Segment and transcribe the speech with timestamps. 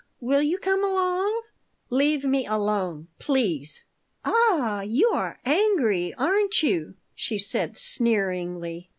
[0.19, 1.43] Will you come along?"
[1.91, 3.83] "Leave me alone, please."
[4.25, 8.89] "Ah, you are angry, aren't you?" she said, sneeringly.